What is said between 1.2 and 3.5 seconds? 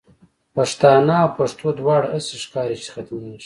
او پښتو دواړه، هسی ښکاری چی ختمیږی